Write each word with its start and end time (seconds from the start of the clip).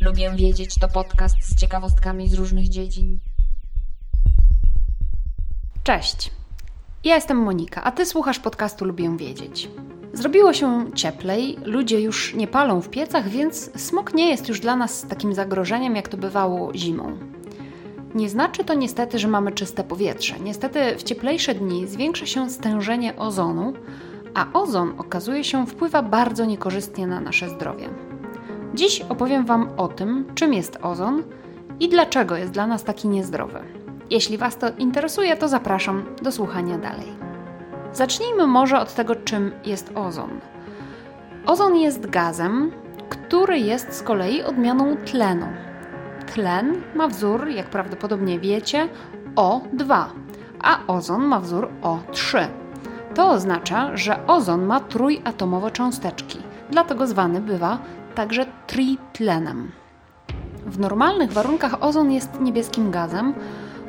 Lubię 0.00 0.30
wiedzieć 0.36 0.74
to 0.74 0.88
podcast 0.88 1.36
z 1.42 1.60
ciekawostkami 1.60 2.28
z 2.28 2.34
różnych 2.34 2.68
dziedzin. 2.68 3.18
Cześć. 5.82 6.30
Ja 7.04 7.14
jestem 7.14 7.36
Monika, 7.36 7.82
a 7.84 7.92
ty 7.92 8.06
słuchasz 8.06 8.38
podcastu 8.38 8.84
Lubię 8.84 9.16
wiedzieć. 9.16 9.68
Zrobiło 10.12 10.52
się 10.52 10.84
cieplej, 10.94 11.58
ludzie 11.64 12.00
już 12.00 12.34
nie 12.34 12.46
palą 12.46 12.80
w 12.80 12.88
piecach, 12.88 13.28
więc 13.28 13.70
smog 13.80 14.14
nie 14.14 14.30
jest 14.30 14.48
już 14.48 14.60
dla 14.60 14.76
nas 14.76 15.06
takim 15.08 15.34
zagrożeniem, 15.34 15.96
jak 15.96 16.08
to 16.08 16.16
bywało 16.16 16.74
zimą. 16.74 17.18
Nie 18.14 18.28
znaczy 18.28 18.64
to 18.64 18.74
niestety, 18.74 19.18
że 19.18 19.28
mamy 19.28 19.52
czyste 19.52 19.84
powietrze. 19.84 20.34
Niestety 20.40 20.96
w 20.98 21.02
cieplejsze 21.02 21.54
dni 21.54 21.86
zwiększa 21.86 22.26
się 22.26 22.50
stężenie 22.50 23.16
ozonu, 23.16 23.72
a 24.34 24.46
ozon 24.52 24.94
okazuje 24.98 25.44
się 25.44 25.66
wpływa 25.66 26.02
bardzo 26.02 26.44
niekorzystnie 26.44 27.06
na 27.06 27.20
nasze 27.20 27.48
zdrowie. 27.48 27.88
Dziś 28.74 29.00
opowiem 29.08 29.46
Wam 29.46 29.68
o 29.76 29.88
tym, 29.88 30.24
czym 30.34 30.54
jest 30.54 30.78
ozon 30.82 31.22
i 31.80 31.88
dlaczego 31.88 32.36
jest 32.36 32.52
dla 32.52 32.66
nas 32.66 32.84
taki 32.84 33.08
niezdrowy. 33.08 33.58
Jeśli 34.10 34.38
Was 34.38 34.56
to 34.56 34.66
interesuje, 34.78 35.36
to 35.36 35.48
zapraszam 35.48 36.04
do 36.22 36.32
słuchania 36.32 36.78
dalej. 36.78 37.31
Zacznijmy 37.92 38.46
może 38.46 38.80
od 38.80 38.94
tego, 38.94 39.16
czym 39.16 39.52
jest 39.64 39.92
ozon. 39.94 40.40
Ozon 41.46 41.76
jest 41.76 42.06
gazem, 42.06 42.72
który 43.08 43.58
jest 43.58 43.92
z 43.92 44.02
kolei 44.02 44.42
odmianą 44.42 44.96
tlenu. 44.96 45.46
Tlen 46.34 46.82
ma 46.94 47.08
wzór, 47.08 47.48
jak 47.48 47.66
prawdopodobnie 47.66 48.40
wiecie, 48.40 48.88
O2, 49.34 50.04
a 50.62 50.78
ozon 50.86 51.24
ma 51.24 51.40
wzór 51.40 51.68
O3. 51.82 52.46
To 53.14 53.30
oznacza, 53.30 53.96
że 53.96 54.26
ozon 54.26 54.66
ma 54.66 54.80
trójatomowe 54.80 55.70
cząsteczki, 55.70 56.38
dlatego 56.70 57.06
zwany 57.06 57.40
bywa 57.40 57.78
także 58.14 58.46
tritlenem. 58.66 59.72
W 60.66 60.78
normalnych 60.78 61.32
warunkach 61.32 61.82
ozon 61.82 62.12
jest 62.12 62.40
niebieskim 62.40 62.90
gazem 62.90 63.34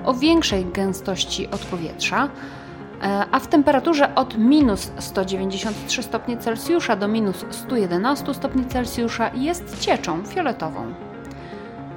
o 0.05 0.13
większej 0.13 0.65
gęstości 0.65 1.47
od 1.47 1.65
powietrza, 1.65 2.29
a 3.31 3.39
w 3.39 3.47
temperaturze 3.47 4.15
od 4.15 4.37
minus 4.37 4.91
193 4.99 6.03
stopni 6.03 6.37
Celsjusza 6.37 6.95
do 6.95 7.07
minus 7.07 7.45
111 7.49 8.33
stopni 8.33 8.65
Celsjusza 8.65 9.31
jest 9.33 9.79
cieczą 9.79 10.23
fioletową. 10.25 10.93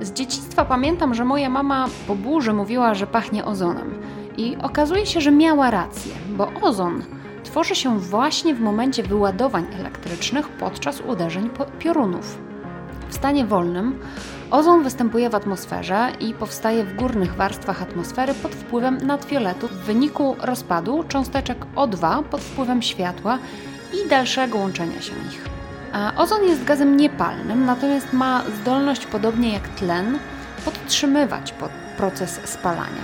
Z 0.01 0.13
dzieciństwa 0.13 0.65
pamiętam, 0.65 1.15
że 1.15 1.25
moja 1.25 1.51
mama 1.51 1.89
po 2.07 2.15
burzy 2.15 2.53
mówiła, 2.53 2.95
że 2.95 3.07
pachnie 3.07 3.45
ozonem. 3.45 3.95
I 4.37 4.57
okazuje 4.63 5.07
się, 5.07 5.21
że 5.21 5.31
miała 5.31 5.71
rację, 5.71 6.13
bo 6.29 6.49
ozon 6.63 7.03
tworzy 7.45 7.75
się 7.75 7.99
właśnie 7.99 8.55
w 8.55 8.61
momencie 8.61 9.03
wyładowań 9.03 9.67
elektrycznych 9.81 10.49
podczas 10.49 11.01
uderzeń 11.01 11.51
piorunów. 11.79 12.46
W 13.09 13.15
stanie 13.15 13.45
wolnym 13.45 13.99
ozon 14.51 14.83
występuje 14.83 15.31
w 15.31 15.35
atmosferze 15.35 16.09
i 16.21 16.35
powstaje 16.35 16.85
w 16.85 16.97
górnych 16.97 17.35
warstwach 17.35 17.83
atmosfery 17.83 18.35
pod 18.35 18.55
wpływem 18.55 18.99
nadfioletu 19.07 19.69
w 19.69 19.73
wyniku 19.73 20.37
rozpadu 20.41 21.05
cząsteczek 21.09 21.67
O2 21.77 22.23
pod 22.23 22.41
wpływem 22.41 22.83
światła 22.83 23.39
i 23.93 24.09
dalszego 24.09 24.59
łączenia 24.59 25.03
się 25.03 25.13
ich. 25.13 25.49
A 25.93 26.13
ozon 26.17 26.45
jest 26.45 26.65
gazem 26.65 26.97
niepalnym, 26.97 27.65
natomiast 27.65 28.13
ma 28.13 28.43
zdolność, 28.63 29.07
podobnie 29.07 29.53
jak 29.53 29.69
tlen, 29.69 30.19
podtrzymywać 30.65 31.55
proces 31.97 32.41
spalania. 32.45 33.03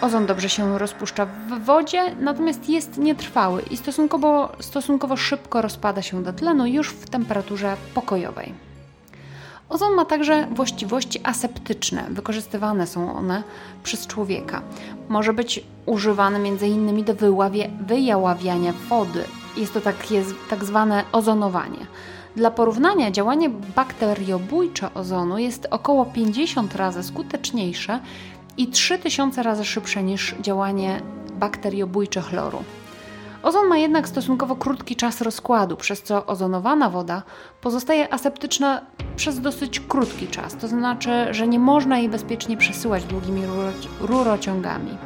Ozon 0.00 0.26
dobrze 0.26 0.48
się 0.48 0.78
rozpuszcza 0.78 1.26
w 1.26 1.64
wodzie, 1.64 2.16
natomiast 2.20 2.68
jest 2.68 2.98
nietrwały 2.98 3.62
i 3.62 3.76
stosunkowo, 3.76 4.52
stosunkowo 4.60 5.16
szybko 5.16 5.62
rozpada 5.62 6.02
się 6.02 6.22
do 6.22 6.32
tlenu 6.32 6.66
już 6.66 6.88
w 6.88 7.10
temperaturze 7.10 7.76
pokojowej. 7.94 8.71
Ozon 9.72 9.94
ma 9.94 10.04
także 10.04 10.46
właściwości 10.50 11.20
aseptyczne, 11.24 12.04
wykorzystywane 12.10 12.86
są 12.86 13.14
one 13.14 13.42
przez 13.82 14.06
człowieka. 14.06 14.62
Może 15.08 15.32
być 15.32 15.64
używany 15.86 16.48
m.in. 16.48 17.04
do 17.04 17.14
wyławie, 17.14 17.70
wyjaławiania 17.86 18.72
wody. 18.88 19.24
Jest 19.56 19.74
to 19.74 19.80
takie, 19.80 20.24
tak 20.50 20.64
zwane 20.64 21.04
ozonowanie. 21.12 21.86
Dla 22.36 22.50
porównania 22.50 23.10
działanie 23.10 23.50
bakteriobójcze 23.50 24.94
ozonu 24.94 25.38
jest 25.38 25.66
około 25.70 26.06
50 26.06 26.74
razy 26.76 27.02
skuteczniejsze 27.02 28.00
i 28.56 28.66
3000 28.66 29.42
razy 29.42 29.64
szybsze 29.64 30.02
niż 30.02 30.34
działanie 30.40 31.02
bakteriobójcze 31.34 32.20
chloru. 32.20 32.64
Ozon 33.42 33.68
ma 33.68 33.76
jednak 33.76 34.08
stosunkowo 34.08 34.56
krótki 34.56 34.96
czas 34.96 35.20
rozkładu, 35.20 35.76
przez 35.76 36.02
co 36.02 36.26
ozonowana 36.26 36.90
woda 36.90 37.22
pozostaje 37.60 38.14
aseptyczna 38.14 38.80
przez 39.16 39.40
dosyć 39.40 39.80
krótki 39.80 40.26
czas, 40.26 40.56
to 40.56 40.68
znaczy, 40.68 41.10
że 41.30 41.48
nie 41.48 41.58
można 41.58 41.98
jej 41.98 42.08
bezpiecznie 42.08 42.56
przesyłać 42.56 43.04
długimi 43.04 43.42
rurociągami. 44.00 44.98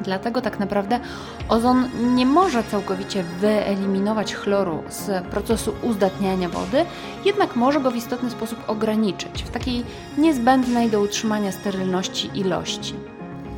Dlatego 0.00 0.40
tak 0.40 0.58
naprawdę 0.58 1.00
ozon 1.48 1.88
nie 2.14 2.26
może 2.26 2.64
całkowicie 2.64 3.24
wyeliminować 3.40 4.34
chloru 4.34 4.82
z 4.88 5.24
procesu 5.26 5.74
uzdatniania 5.82 6.48
wody, 6.48 6.84
jednak 7.24 7.56
może 7.56 7.80
go 7.80 7.90
w 7.90 7.96
istotny 7.96 8.30
sposób 8.30 8.58
ograniczyć 8.66 9.42
w 9.42 9.50
takiej 9.50 9.84
niezbędnej 10.18 10.90
do 10.90 11.00
utrzymania 11.00 11.52
sterylności 11.52 12.30
ilości. 12.34 12.94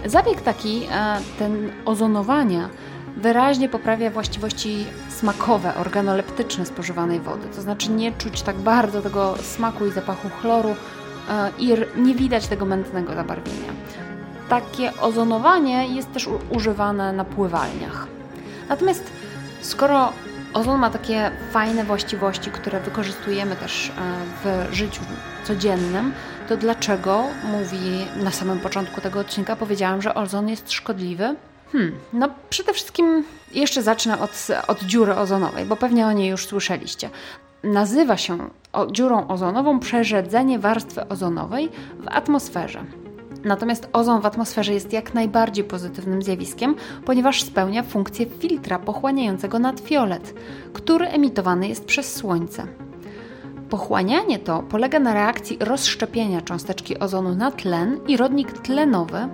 Zabieg 0.07 0.41
taki, 0.41 0.87
ten 1.39 1.73
ozonowania, 1.85 2.69
wyraźnie 3.17 3.69
poprawia 3.69 4.11
właściwości 4.11 4.87
smakowe, 5.09 5.75
organoleptyczne 5.75 6.67
spożywanej 6.67 7.21
wody. 7.21 7.49
To 7.57 7.63
znaczy 7.63 7.91
nie 7.91 8.13
czuć 8.13 8.43
tak 8.43 8.57
bardzo 8.57 9.03
tego 9.03 9.35
smaku 9.43 9.87
i 9.87 9.91
zapachu 9.91 10.29
chloru 10.41 10.77
e, 11.31 11.51
i 11.59 11.75
nie 11.97 12.15
widać 12.15 12.47
tego 12.47 12.65
mętnego 12.65 13.15
zabarwienia 13.15 13.73
takie 14.49 15.01
ozonowanie 15.01 15.89
jest 15.89 16.13
też 16.13 16.29
używane 16.51 17.13
na 17.13 17.25
pływalniach. 17.25 18.07
Natomiast 18.69 19.05
skoro 19.61 20.13
ozon 20.55 20.81
ma 20.81 20.91
takie 20.91 21.31
fajne 21.51 21.85
właściwości, 21.85 22.51
które 22.51 22.81
wykorzystujemy 22.81 23.57
też 23.57 23.89
e, 23.89 23.93
w 24.45 24.75
życiu 24.75 25.03
codziennym, 25.45 26.13
to 26.49 26.57
dlaczego 26.57 27.25
mówi 27.45 28.07
na 28.17 28.31
samym 28.31 28.61
początku 28.61 29.01
tego 29.01 29.21
odcinka 29.21 29.57
powiedziałam, 29.57 30.03
że 30.03 30.15
ozon 30.15 30.49
jest 30.49 30.73
szkodliwy? 30.73 31.37
Hmm, 31.75 31.93
no 32.13 32.29
przede 32.51 32.73
wszystkim 32.73 33.25
jeszcze 33.55 33.83
zacznę 33.83 34.21
od, 34.21 34.47
od 34.69 34.83
dziury 34.83 35.15
ozonowej, 35.15 35.65
bo 35.65 35.77
pewnie 35.77 36.07
o 36.07 36.13
niej 36.13 36.31
już 36.31 36.47
słyszeliście. 36.47 37.11
Nazywa 37.65 38.17
się 38.17 38.39
dziurą 38.93 39.29
ozonową 39.29 39.81
przerzedzenie 39.81 40.59
warstwy 40.59 41.09
ozonowej 41.09 41.69
w 41.99 42.09
atmosferze. 42.09 42.85
Natomiast 43.45 43.89
ozon 43.93 44.21
w 44.21 44.27
atmosferze 44.27 44.73
jest 44.73 44.93
jak 44.93 45.15
najbardziej 45.15 45.65
pozytywnym 45.65 46.23
zjawiskiem, 46.23 46.75
ponieważ 47.05 47.43
spełnia 47.43 47.83
funkcję 47.83 48.27
filtra 48.27 48.79
pochłaniającego 48.79 49.59
nadfiolet, 49.59 50.35
który 50.73 51.07
emitowany 51.07 51.69
jest 51.69 51.85
przez 51.85 52.15
Słońce. 52.15 52.67
Pochłanianie 53.71 54.39
to 54.39 54.63
polega 54.63 54.99
na 54.99 55.15
reakcji 55.15 55.57
rozszczepienia 55.61 56.41
cząsteczki 56.41 56.99
ozonu 56.99 57.35
na 57.35 57.51
tlen 57.51 58.01
i 58.09 58.17
rodnik 58.17 58.53
tlenowy, 58.53 59.29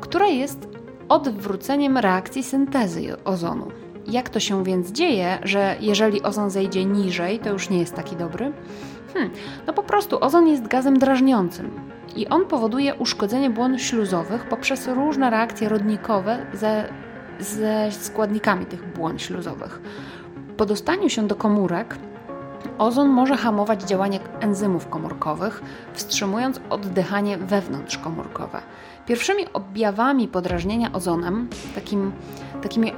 która 0.00 0.26
jest 0.26 0.73
odwróceniem 1.08 1.98
reakcji 1.98 2.42
syntezy 2.42 3.24
ozonu. 3.24 3.68
Jak 4.06 4.28
to 4.28 4.40
się 4.40 4.64
więc 4.64 4.92
dzieje, 4.92 5.38
że 5.42 5.76
jeżeli 5.80 6.22
ozon 6.22 6.50
zejdzie 6.50 6.84
niżej, 6.84 7.38
to 7.38 7.50
już 7.50 7.70
nie 7.70 7.78
jest 7.78 7.94
taki 7.94 8.16
dobry? 8.16 8.52
Hmm, 9.14 9.32
no 9.66 9.72
po 9.72 9.82
prostu 9.82 10.24
ozon 10.24 10.48
jest 10.48 10.68
gazem 10.68 10.98
drażniącym 10.98 11.70
i 12.16 12.28
on 12.28 12.46
powoduje 12.46 12.94
uszkodzenie 12.94 13.50
błon 13.50 13.78
śluzowych 13.78 14.48
poprzez 14.48 14.88
różne 14.88 15.30
reakcje 15.30 15.68
rodnikowe 15.68 16.46
ze, 16.52 16.88
ze 17.40 17.92
składnikami 17.92 18.66
tych 18.66 18.92
błon 18.92 19.18
śluzowych. 19.18 19.80
Po 20.56 20.66
dostaniu 20.66 21.08
się 21.08 21.26
do 21.26 21.34
komórek 21.34 21.98
ozon 22.78 23.08
może 23.08 23.36
hamować 23.36 23.82
działanie 23.82 24.20
enzymów 24.40 24.88
komórkowych, 24.88 25.62
wstrzymując 25.92 26.60
oddychanie 26.70 27.38
wewnątrzkomórkowe. 27.38 28.60
Pierwszymi 29.06 29.44
objawami 29.52 30.28
podrażnienia 30.28 30.92
ozonem, 30.92 31.48
takim, 31.74 32.12
takimi 32.62 32.92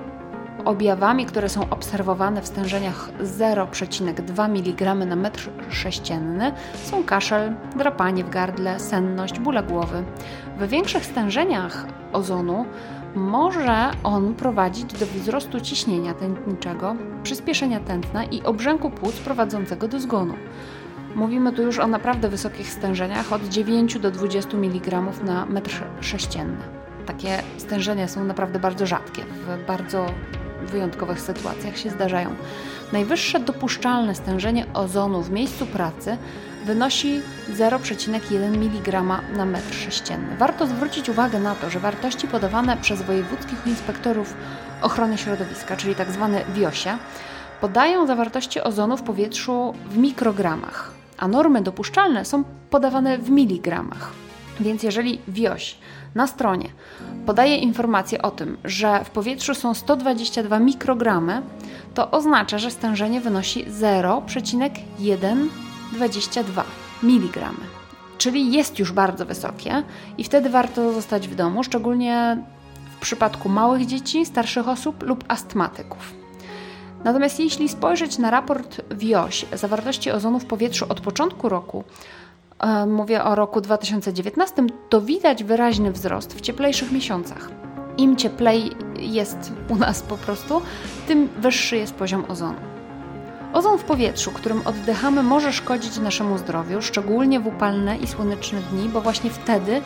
objawami, 0.65 1.27
które 1.27 1.49
są 1.49 1.71
obserwowane 1.71 2.43
w 2.43 2.47
stężeniach 2.47 3.11
0,2 3.23 4.45
mg 4.45 4.95
na 4.95 5.17
metr 5.17 5.51
sześcienny 5.71 6.53
są 6.85 7.05
kaszel, 7.05 7.55
drapanie 7.77 8.25
w 8.25 8.31
gardle, 8.31 8.81
senność, 8.81 9.39
bóle 9.39 9.63
głowy. 9.63 10.05
W 10.59 10.69
większych 10.69 11.05
stężeniach 11.05 11.87
ozonu 12.13 12.67
może 13.17 13.91
on 14.03 14.35
prowadzić 14.35 14.93
do 14.93 15.07
wzrostu 15.07 15.61
ciśnienia 15.61 16.15
tętniczego, 16.15 16.97
przyspieszenia 17.23 17.81
tętna 17.81 18.25
i 18.25 18.43
obrzęku 18.43 18.91
płuc 18.91 19.17
prowadzącego 19.17 19.89
do 19.89 20.01
zgonu. 20.01 20.35
Mówimy 21.15 21.53
tu 21.53 21.63
już 21.63 21.79
o 21.79 21.87
naprawdę 21.87 22.29
wysokich 22.29 22.73
stężeniach 22.73 23.33
od 23.33 23.49
9 23.49 23.99
do 23.99 24.11
20 24.11 24.57
mg 24.57 25.03
na 25.25 25.47
metr 25.47 25.85
sześcienny. 26.01 26.65
Takie 27.07 27.43
stężenia 27.59 28.09
są 28.09 28.25
naprawdę 28.25 28.59
bardzo 28.59 28.87
rzadkie, 28.87 29.23
w 29.23 29.67
bardzo 29.67 30.07
wyjątkowych 30.63 31.21
sytuacjach 31.21 31.79
się 31.79 31.91
zdarzają. 31.91 32.31
Najwyższe 32.93 33.41
dopuszczalne 33.41 34.15
stężenie 34.15 34.67
ozonu 34.75 35.23
w 35.23 35.31
miejscu 35.31 35.67
pracy 35.67 36.17
wynosi 36.67 37.23
0,1 37.53 38.55
mg 38.55 39.03
na 39.37 39.45
metr 39.45 39.75
sześcienny. 39.75 40.37
Warto 40.37 40.67
zwrócić 40.67 41.09
uwagę 41.09 41.41
na 41.41 41.55
to, 41.55 41.71
że 41.71 41.81
wartości 41.81 42.29
podawane 42.29 42.77
przez 42.77 43.03
wojewódzkich 43.03 43.67
inspektorów 43.67 44.35
ochrony 44.83 45.19
środowiska, 45.19 45.77
czyli 45.77 45.95
tzw. 45.95 46.31
Tak 46.33 46.55
WIOSie, 46.55 46.99
podają 47.61 48.07
zawartości 48.07 48.61
ozonu 48.61 48.97
w 48.97 49.03
powietrzu 49.03 49.75
w 49.91 49.99
mikrogramach, 49.99 50.93
a 51.19 51.29
normy 51.29 51.63
dopuszczalne 51.63 52.25
są 52.25 52.45
podawane 52.71 53.19
w 53.19 53.31
miligramach. 53.31 54.13
Więc 54.61 54.83
jeżeli 54.83 55.21
WIOŚ 55.29 55.79
na 56.15 56.27
stronie 56.27 56.69
podaje 57.27 57.57
informację 57.57 58.23
o 58.23 58.31
tym, 58.31 58.57
że 58.65 59.05
w 59.05 59.11
powietrzu 59.11 59.55
są 59.55 59.75
122 59.75 60.59
mikrogramy, 60.59 61.43
to 61.95 62.11
oznacza, 62.11 62.59
że 62.59 62.71
stężenie 62.71 63.21
wynosi 63.21 63.65
0,122 65.93 66.65
mg. 67.03 67.51
Czyli 68.19 68.53
jest 68.53 68.79
już 68.79 68.93
bardzo 68.93 69.27
wysokie 69.27 69.83
i 70.19 70.25
wtedy 70.25 70.51
warto 70.51 70.93
zostać 70.93 71.29
w 71.29 71.35
domu, 71.35 71.65
szczególnie 71.65 72.45
w 72.97 73.01
przypadku 73.01 73.49
małych 73.49 73.87
dzieci, 73.87 74.27
starszych 74.27 74.69
osób 74.69 75.03
lub 75.03 75.25
astmatyków. 75.29 76.15
Natomiast 77.05 77.41
jeśli 77.41 77.69
spojrzeć 77.69 78.19
na 78.19 78.31
raport 78.31 78.81
WIOŚ 78.91 79.47
zawartości 79.53 80.11
ozonu 80.11 80.39
w 80.39 80.45
powietrzu 80.45 80.87
od 80.89 81.01
początku 81.01 81.49
roku, 81.49 81.85
e, 82.59 82.87
mówię 82.87 83.25
o 83.25 83.35
roku 83.35 83.61
2019, 83.61 84.67
to 84.89 85.01
widać 85.01 85.45
wyraźny 85.45 85.93
wzrost 85.93 86.35
w 86.35 86.41
cieplejszych 86.41 86.93
miesiącach. 86.93 87.51
Im 87.97 88.17
cieplej 88.17 88.71
jest 88.99 89.53
u 89.69 89.77
nas 89.77 90.03
po 90.03 90.17
prostu, 90.17 90.63
tym 91.09 91.29
wyższy 91.39 91.77
jest 91.77 91.95
poziom 91.95 92.25
ozonu. 92.29 92.76
Ozon 93.53 93.79
w 93.79 93.85
powietrzu, 93.85 94.31
którym 94.31 94.67
oddychamy, 94.67 95.23
może 95.23 95.53
szkodzić 95.53 95.99
naszemu 95.99 96.39
zdrowiu, 96.39 96.83
szczególnie 96.83 97.41
w 97.41 97.47
upalne 97.47 97.97
i 97.97 98.07
słoneczne 98.07 98.61
dni, 98.61 98.89
bo 98.89 99.01
właśnie 99.01 99.31
wtedy 99.31 99.83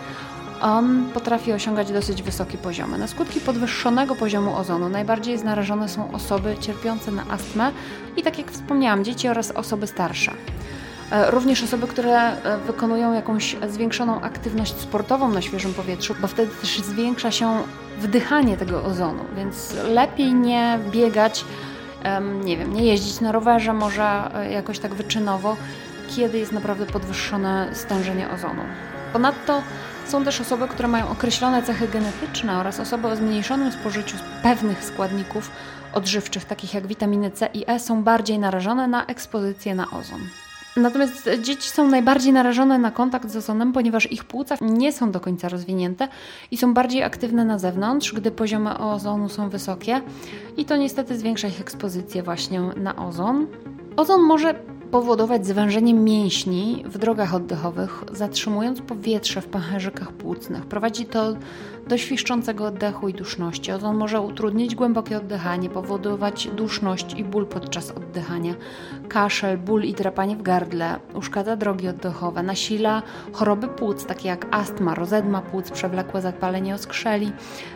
on 0.60 1.10
potrafi 1.14 1.52
osiągać 1.52 1.92
dosyć 1.92 2.22
wysokie 2.22 2.58
poziomy. 2.58 2.98
Na 2.98 3.06
skutki 3.06 3.40
podwyższonego 3.40 4.14
poziomu 4.14 4.56
ozonu 4.56 4.88
najbardziej 4.88 5.38
narażone 5.44 5.88
są 5.88 6.12
osoby 6.12 6.56
cierpiące 6.60 7.10
na 7.10 7.24
astmę 7.30 7.72
i, 8.16 8.22
tak 8.22 8.38
jak 8.38 8.50
wspomniałam, 8.50 9.04
dzieci 9.04 9.28
oraz 9.28 9.50
osoby 9.50 9.86
starsze. 9.86 10.32
E, 11.10 11.30
również 11.30 11.62
osoby, 11.62 11.86
które 11.86 12.18
e, 12.18 12.58
wykonują 12.58 13.12
jakąś 13.12 13.56
zwiększoną 13.68 14.20
aktywność 14.20 14.74
sportową 14.80 15.30
na 15.30 15.42
świeżym 15.42 15.74
powietrzu, 15.74 16.14
bo 16.20 16.26
wtedy 16.26 16.52
też 16.60 16.78
zwiększa 16.78 17.30
się 17.30 17.62
wdychanie 17.98 18.56
tego 18.56 18.84
ozonu, 18.84 19.24
więc 19.36 19.74
lepiej 19.88 20.34
nie 20.34 20.78
biegać, 20.90 21.44
nie 22.44 22.56
wiem, 22.56 22.74
nie 22.74 22.84
jeździć 22.84 23.20
na 23.20 23.32
rowerze, 23.32 23.72
może 23.72 24.30
e, 24.34 24.52
jakoś 24.52 24.78
tak 24.78 24.94
wyczynowo, 24.94 25.56
kiedy 26.16 26.38
jest 26.38 26.52
naprawdę 26.52 26.86
podwyższone 26.86 27.70
stężenie 27.72 28.30
ozonu. 28.30 28.62
Ponadto 29.12 29.62
są 30.06 30.24
też 30.24 30.40
osoby, 30.40 30.68
które 30.68 30.88
mają 30.88 31.08
określone 31.08 31.62
cechy 31.62 31.88
genetyczne 31.88 32.58
oraz 32.58 32.80
osoby 32.80 33.08
o 33.08 33.16
zmniejszonym 33.16 33.72
spożyciu 33.72 34.16
pewnych 34.42 34.84
składników 34.84 35.50
odżywczych, 35.92 36.44
takich 36.44 36.74
jak 36.74 36.86
witaminy 36.86 37.30
C 37.30 37.48
i 37.54 37.64
E, 37.66 37.78
są 37.78 38.02
bardziej 38.02 38.38
narażone 38.38 38.88
na 38.88 39.06
ekspozycję 39.06 39.74
na 39.74 39.90
ozon. 39.90 40.20
Natomiast 40.76 41.30
dzieci 41.42 41.70
są 41.70 41.88
najbardziej 41.88 42.32
narażone 42.32 42.78
na 42.78 42.90
kontakt 42.90 43.30
z 43.30 43.36
ozonem, 43.36 43.72
ponieważ 43.72 44.12
ich 44.12 44.24
płuca 44.24 44.56
nie 44.60 44.92
są 44.92 45.10
do 45.10 45.20
końca 45.20 45.48
rozwinięte 45.48 46.08
i 46.50 46.56
są 46.56 46.74
bardziej 46.74 47.02
aktywne 47.02 47.44
na 47.44 47.58
zewnątrz, 47.58 48.12
gdy 48.12 48.30
poziomy 48.30 48.78
ozonu 48.78 49.28
są 49.28 49.48
wysokie 49.48 50.00
i 50.56 50.64
to 50.64 50.76
niestety 50.76 51.18
zwiększa 51.18 51.48
ich 51.48 51.60
ekspozycję 51.60 52.22
właśnie 52.22 52.60
na 52.60 53.06
ozon. 53.06 53.46
Ozon 53.96 54.22
może 54.22 54.54
powodować 54.90 55.46
zwężenie 55.46 55.94
mięśni 55.94 56.84
w 56.86 56.98
drogach 56.98 57.34
oddechowych, 57.34 58.04
zatrzymując 58.12 58.80
powietrze 58.80 59.40
w 59.40 59.46
pęcherzykach 59.46 60.12
płucnych. 60.12 60.66
Prowadzi 60.66 61.06
to 61.06 61.34
do 61.88 61.98
świszczącego 61.98 62.66
oddechu 62.66 63.08
i 63.08 63.14
duszności. 63.14 63.72
Ozon 63.72 63.96
może 63.96 64.20
utrudnić 64.20 64.74
głębokie 64.74 65.16
oddychanie, 65.16 65.70
powodować 65.70 66.48
duszność 66.48 67.14
i 67.14 67.24
ból 67.24 67.46
podczas 67.46 67.90
oddychania, 67.90 68.54
kaszel, 69.08 69.58
ból 69.58 69.84
i 69.84 69.94
drapanie 69.94 70.36
w 70.36 70.42
gardle, 70.42 71.00
uszkadza 71.14 71.56
drogi 71.56 71.88
oddechowe, 71.88 72.42
nasila 72.42 73.02
choroby 73.32 73.68
płuc, 73.68 74.04
takie 74.06 74.28
jak 74.28 74.46
astma, 74.50 74.94
rozedma 74.94 75.42
płuc, 75.42 75.70
przewlekłe 75.70 76.22
zapalenie 76.22 76.74
oskrzeli, 76.74 77.32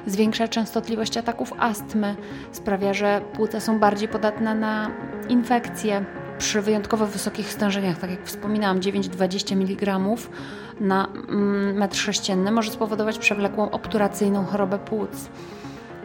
zwiększa 0.07 0.49
częstotliwość 0.49 1.17
ataków 1.17 1.53
astmy, 1.59 2.17
sprawia, 2.53 2.95
że 2.95 3.21
płuca 3.33 3.61
są 3.61 3.79
bardziej 3.79 4.09
podatne 4.09 4.55
na 4.55 4.91
infekcje 5.29 6.05
przy 6.39 6.63
wyjątkowo 6.63 7.07
wysokich 7.07 7.53
stężeniach, 7.53 7.99
tak 7.99 8.11
jak 8.11 8.25
wspominałam, 8.25 8.81
9-20 8.81 9.53
mg 9.53 9.99
na 10.81 11.09
mm, 11.29 11.77
metr 11.77 11.97
sześcienny 11.97 12.51
może 12.51 12.71
spowodować 12.71 13.19
przewlekłą 13.19 13.71
obturacyjną 13.71 14.45
chorobę 14.45 14.79
płuc. 14.79 15.29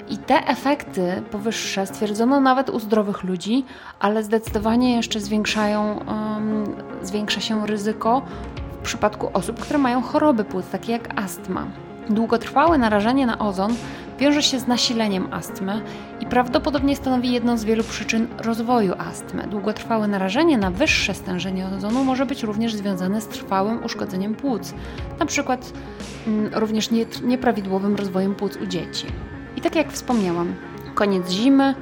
I 0.10 0.18
te 0.18 0.48
efekty 0.48 1.22
powyższe 1.32 1.88
stwierdzono 1.88 2.42
nawet 2.42 2.70
u 2.70 2.80
zdrowych 2.80 3.24
ludzi, 3.24 3.66
ale 4.00 4.24
zdecydowanie 4.24 4.96
jeszcze 4.96 5.20
zwiększają, 5.20 6.00
um, 6.08 6.76
zwiększa 7.02 7.42
się 7.42 7.68
ryzyko 7.68 8.22
w 8.80 8.84
przypadku 8.84 9.30
osób, 9.34 9.60
które 9.60 9.80
mają 9.80 10.02
choroby 10.02 10.44
płuc, 10.44 10.66
takie 10.70 10.92
jak 10.92 11.20
astma. 11.20 11.68
Długotrwałe 12.10 12.78
narażenie 12.78 13.26
na 13.26 13.40
ozon 13.40 13.76
wiąże 14.20 14.44
się 14.44 14.60
z 14.60 14.68
nasileniem 14.68 15.34
astmy 15.34 15.82
i 16.22 16.26
prawdopodobnie 16.26 16.96
stanowi 16.96 17.32
jedną 17.32 17.58
z 17.58 17.64
wielu 17.64 17.84
przyczyn 17.84 18.28
rozwoju 18.38 18.94
astmy. 18.98 19.48
Długotrwałe 19.48 20.08
narażenie 20.08 20.58
na 20.58 20.72
wyższe 20.72 21.14
stężenie 21.14 21.68
ozonu 21.78 22.04
może 22.04 22.26
być 22.26 22.44
również 22.44 22.76
związane 22.76 23.22
z 23.22 23.28
trwałym 23.28 23.84
uszkodzeniem 23.84 24.36
płuc, 24.36 24.74
przykład 25.30 25.74
mm, 26.28 26.52
również 26.54 26.90
nieprawidłowym 27.24 27.96
rozwojem 27.96 28.36
płuc 28.36 28.58
u 28.58 28.66
dzieci. 28.66 29.06
I 29.58 29.62
tak 29.62 29.76
jak 29.76 29.92
wspomniałam, 29.92 30.56
koniec 30.96 31.30
zimy, 31.30 31.76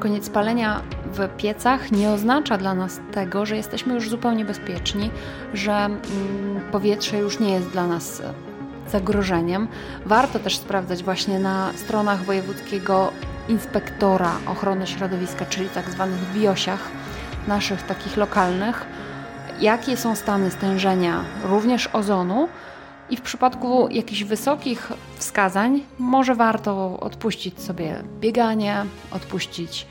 koniec 0.00 0.30
palenia 0.30 0.82
w 1.12 1.28
piecach 1.36 1.92
nie 1.92 2.10
oznacza 2.10 2.58
dla 2.58 2.74
nas 2.74 3.00
tego, 3.12 3.46
że 3.46 3.56
jesteśmy 3.56 3.94
już 3.94 4.10
zupełnie 4.10 4.44
bezpieczni, 4.44 5.10
że 5.54 5.72
mm, 5.72 6.00
powietrze 6.72 7.18
już 7.18 7.40
nie 7.40 7.52
jest 7.52 7.68
dla 7.68 7.86
nas 7.86 8.22
zagrożeniem. 8.92 9.68
Warto 10.06 10.38
też 10.38 10.56
sprawdzać 10.56 11.02
właśnie 11.02 11.38
na 11.38 11.72
stronach 11.76 12.24
wojewódzkiego 12.24 13.12
inspektora 13.48 14.32
ochrony 14.46 14.86
środowiska, 14.86 15.44
czyli 15.44 15.68
tak 15.68 15.90
zwanych 15.90 16.32
wiosiach 16.32 16.88
naszych 17.48 17.82
takich 17.82 18.16
lokalnych, 18.16 18.86
jakie 19.60 19.96
są 19.96 20.16
stany 20.16 20.50
stężenia 20.50 21.24
również 21.44 21.88
ozonu 21.92 22.48
i 23.10 23.16
w 23.16 23.20
przypadku 23.20 23.88
jakichś 23.90 24.24
wysokich 24.24 24.92
wskazań 25.16 25.82
może 25.98 26.34
warto 26.34 27.00
odpuścić 27.00 27.60
sobie 27.60 28.02
bieganie, 28.20 28.84
odpuścić 29.10 29.86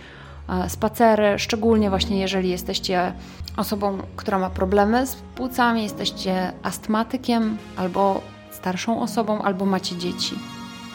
e, 0.50 0.70
spacery, 0.70 1.40
szczególnie 1.40 1.90
właśnie 1.90 2.20
jeżeli 2.20 2.50
jesteście 2.50 3.14
osobą, 3.58 3.98
która 4.16 4.40
ma 4.40 4.50
problemy 4.50 5.08
z 5.08 5.16
płucami, 5.16 5.84
jesteście 5.84 6.54
astmatykiem 6.64 7.58
albo 7.78 8.22
starszą 8.62 9.02
osobą 9.02 9.42
albo 9.42 9.66
macie 9.66 9.96
dzieci. 9.96 10.36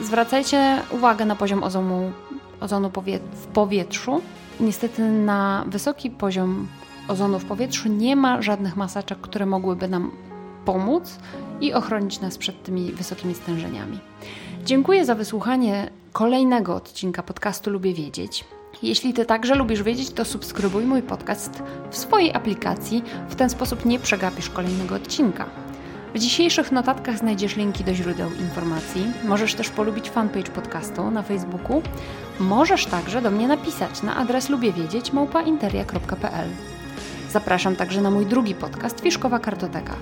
Zwracajcie 0.00 0.82
uwagę 0.90 1.24
na 1.24 1.36
poziom 1.36 1.62
ozonu, 1.62 2.12
ozonu 2.60 2.90
w 3.32 3.46
powietrzu. 3.46 4.20
Niestety 4.60 5.02
na 5.02 5.64
wysoki 5.66 6.10
poziom 6.10 6.68
ozonu 7.08 7.38
w 7.38 7.44
powietrzu 7.44 7.88
nie 7.88 8.16
ma 8.16 8.42
żadnych 8.42 8.76
maseczek, 8.76 9.18
które 9.18 9.46
mogłyby 9.46 9.88
nam 9.88 10.10
pomóc 10.64 11.18
i 11.60 11.74
ochronić 11.74 12.20
nas 12.20 12.38
przed 12.38 12.62
tymi 12.62 12.92
wysokimi 12.92 13.34
stężeniami. 13.34 13.98
Dziękuję 14.64 15.04
za 15.04 15.14
wysłuchanie 15.14 15.90
kolejnego 16.12 16.74
odcinka 16.74 17.22
podcastu 17.22 17.70
Lubię 17.70 17.94
Wiedzieć. 17.94 18.44
Jeśli 18.82 19.14
Ty 19.14 19.24
także 19.24 19.54
lubisz 19.54 19.82
wiedzieć, 19.82 20.10
to 20.10 20.24
subskrybuj 20.24 20.84
mój 20.84 21.02
podcast 21.02 21.62
w 21.90 21.96
swojej 21.96 22.34
aplikacji. 22.34 23.02
W 23.28 23.34
ten 23.34 23.50
sposób 23.50 23.84
nie 23.84 23.98
przegapisz 23.98 24.50
kolejnego 24.50 24.94
odcinka. 24.94 25.46
W 26.16 26.18
dzisiejszych 26.18 26.72
notatkach 26.72 27.18
znajdziesz 27.18 27.56
linki 27.56 27.84
do 27.84 27.94
źródeł 27.94 28.30
informacji. 28.32 29.06
Możesz 29.24 29.54
też 29.54 29.68
polubić 29.68 30.10
fanpage 30.10 30.50
podcastu 30.50 31.10
na 31.10 31.22
Facebooku. 31.22 31.82
Możesz 32.40 32.86
także 32.86 33.22
do 33.22 33.30
mnie 33.30 33.48
napisać 33.48 34.02
na 34.02 34.16
adres 34.16 34.48
lubiewiedzieć 34.48 35.12
małpainteria.pl. 35.12 36.48
Zapraszam 37.30 37.76
także 37.76 38.00
na 38.00 38.10
mój 38.10 38.26
drugi 38.26 38.54
podcast 38.54 39.00
Fiszkowa 39.00 39.38
Kartoteka. 39.38 39.96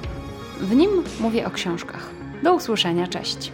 W 0.60 0.74
nim 0.74 0.90
mówię 1.20 1.46
o 1.46 1.50
książkach. 1.50 2.10
Do 2.42 2.54
usłyszenia, 2.54 3.06
cześć! 3.06 3.52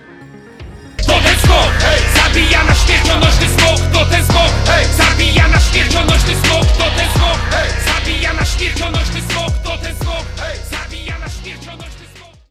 Zabija 2.17 2.65
na 2.65 2.75
śmiercionośny 2.75 3.47
skok, 3.49 3.81
to 3.93 4.07
ten 4.07 4.25
hej! 4.67 4.87
Zabija 4.97 5.49
na 5.49 5.61
śmiercionośny 5.61 6.35
skok, 6.45 6.67
to 6.79 6.85
ten 6.85 7.09
hej! 7.51 7.71
Zabija 7.87 8.33
na 8.33 8.45
śmiercionośny 8.45 9.21
skok, 9.21 9.53
to 9.65 9.79
ten! 9.79 9.91
Wieczorność 10.01 10.70